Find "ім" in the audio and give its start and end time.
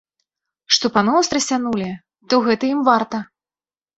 2.73-2.81